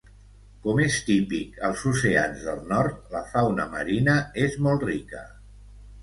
Com 0.67 0.79
és 0.83 0.95
típic 1.09 1.59
als 1.67 1.83
oceans 1.91 2.41
del 2.45 2.63
nord, 2.71 2.97
la 3.15 3.21
fauna 3.33 3.67
marina 3.75 4.15
és 4.47 4.57
molt 4.69 4.87
rica. 4.89 5.21